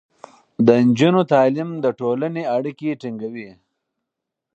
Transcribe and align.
د 0.65 0.67
نجونو 0.87 1.21
تعليم 1.33 1.69
د 1.83 1.85
ټولنې 1.99 2.43
اړيکې 2.55 2.99
ټينګې 3.01 3.21
کوي. 3.31 3.49